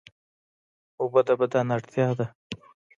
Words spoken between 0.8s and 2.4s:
اوبه د بدن اړتیا ده